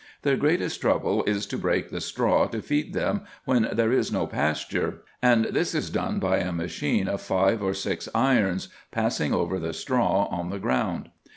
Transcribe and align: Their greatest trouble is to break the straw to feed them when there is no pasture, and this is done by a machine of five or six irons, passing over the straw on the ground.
Their 0.23 0.35
greatest 0.35 0.81
trouble 0.81 1.23
is 1.25 1.45
to 1.45 1.59
break 1.59 1.91
the 1.91 2.01
straw 2.01 2.47
to 2.47 2.63
feed 2.63 2.93
them 2.95 3.21
when 3.45 3.69
there 3.71 3.91
is 3.91 4.11
no 4.11 4.25
pasture, 4.25 5.03
and 5.21 5.45
this 5.45 5.75
is 5.75 5.91
done 5.91 6.17
by 6.17 6.37
a 6.37 6.51
machine 6.51 7.07
of 7.07 7.21
five 7.21 7.61
or 7.61 7.75
six 7.75 8.09
irons, 8.15 8.67
passing 8.89 9.31
over 9.31 9.59
the 9.59 9.73
straw 9.73 10.25
on 10.31 10.49
the 10.49 10.57
ground. 10.57 11.09